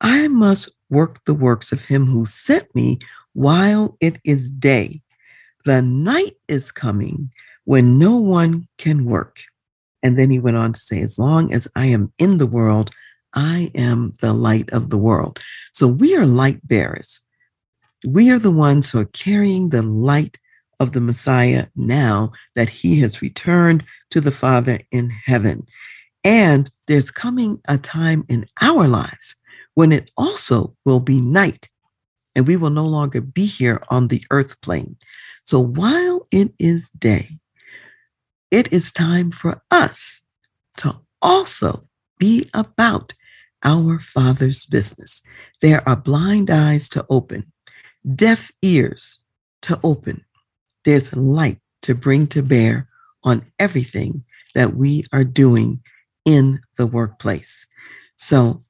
I 0.00 0.28
must 0.28 0.70
work 0.88 1.22
the 1.24 1.34
works 1.34 1.72
of 1.72 1.84
him 1.84 2.06
who 2.06 2.24
sent 2.24 2.74
me 2.74 2.98
while 3.34 3.98
it 4.00 4.18
is 4.24 4.48
day. 4.48 5.02
The 5.66 5.82
night 5.82 6.36
is 6.46 6.70
coming 6.70 7.32
when 7.64 7.98
no 7.98 8.16
one 8.18 8.68
can 8.78 9.04
work. 9.04 9.42
And 10.00 10.16
then 10.16 10.30
he 10.30 10.38
went 10.38 10.56
on 10.56 10.72
to 10.74 10.78
say, 10.78 11.00
As 11.02 11.18
long 11.18 11.52
as 11.52 11.66
I 11.74 11.86
am 11.86 12.12
in 12.20 12.38
the 12.38 12.46
world, 12.46 12.92
I 13.34 13.72
am 13.74 14.14
the 14.20 14.32
light 14.32 14.70
of 14.70 14.90
the 14.90 14.96
world. 14.96 15.40
So 15.72 15.88
we 15.88 16.16
are 16.16 16.24
light 16.24 16.60
bearers. 16.68 17.20
We 18.06 18.30
are 18.30 18.38
the 18.38 18.52
ones 18.52 18.90
who 18.90 19.00
are 19.00 19.06
carrying 19.06 19.70
the 19.70 19.82
light 19.82 20.38
of 20.78 20.92
the 20.92 21.00
Messiah 21.00 21.66
now 21.74 22.30
that 22.54 22.68
he 22.68 23.00
has 23.00 23.20
returned 23.20 23.82
to 24.10 24.20
the 24.20 24.30
Father 24.30 24.78
in 24.92 25.10
heaven. 25.10 25.66
And 26.22 26.70
there's 26.86 27.10
coming 27.10 27.60
a 27.66 27.76
time 27.76 28.24
in 28.28 28.46
our 28.62 28.86
lives 28.86 29.34
when 29.74 29.90
it 29.90 30.12
also 30.16 30.76
will 30.84 31.00
be 31.00 31.20
night 31.20 31.68
and 32.36 32.46
we 32.46 32.54
will 32.54 32.70
no 32.70 32.84
longer 32.86 33.20
be 33.20 33.46
here 33.46 33.82
on 33.88 34.08
the 34.08 34.22
earth 34.30 34.60
plane. 34.60 34.96
So 35.42 35.58
while 35.58 36.26
it 36.30 36.52
is 36.58 36.90
day, 36.90 37.38
it 38.50 38.72
is 38.72 38.92
time 38.92 39.32
for 39.32 39.62
us 39.70 40.20
to 40.76 41.00
also 41.22 41.88
be 42.18 42.48
about 42.52 43.14
our 43.64 43.98
Father's 43.98 44.66
business. 44.66 45.22
There 45.62 45.86
are 45.88 45.96
blind 45.96 46.50
eyes 46.50 46.90
to 46.90 47.06
open, 47.08 47.52
deaf 48.14 48.52
ears 48.60 49.18
to 49.62 49.80
open. 49.82 50.22
There's 50.84 51.16
light 51.16 51.58
to 51.82 51.94
bring 51.94 52.26
to 52.28 52.42
bear 52.42 52.88
on 53.24 53.46
everything 53.58 54.24
that 54.54 54.74
we 54.74 55.04
are 55.12 55.24
doing 55.24 55.80
in 56.26 56.60
the 56.76 56.86
workplace. 56.86 57.66
So 58.16 58.62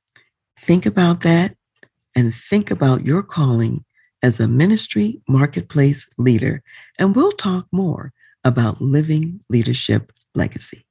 think 0.58 0.86
about 0.86 1.22
that 1.22 1.56
and 2.16 2.34
think 2.34 2.70
about 2.70 3.04
your 3.04 3.22
calling 3.22 3.84
as 4.22 4.40
a 4.40 4.48
ministry 4.48 5.20
marketplace 5.28 6.08
leader. 6.18 6.62
And 6.98 7.14
we'll 7.14 7.32
talk 7.32 7.66
more 7.70 8.12
about 8.42 8.80
living 8.80 9.40
leadership 9.50 10.12
legacy. 10.34 10.82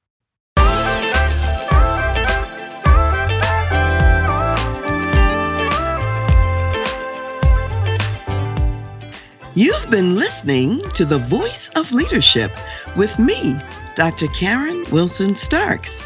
You've 9.58 9.90
been 9.90 10.16
listening 10.16 10.82
to 10.96 11.06
The 11.06 11.18
Voice 11.18 11.72
of 11.78 11.92
Leadership 11.94 12.52
with 12.98 13.18
me, 13.18 13.56
Dr. 13.96 14.28
Karen 14.28 14.84
Wilson 14.92 15.36
Starks. 15.36 16.06